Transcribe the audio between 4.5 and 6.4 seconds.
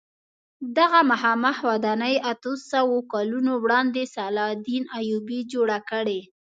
الدین ایوبي جوړه کړې.